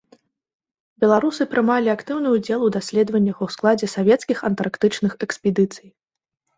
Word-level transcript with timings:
Беларусы 1.03 1.47
прымалі 1.51 1.89
актыўны 1.95 2.33
ўдзел 2.37 2.65
у 2.71 2.71
даследваннях 2.79 3.37
у 3.49 3.51
складзе 3.59 3.87
савецкіх 3.95 4.37
антарктычных 4.53 5.11
экспедыцый. 5.31 5.87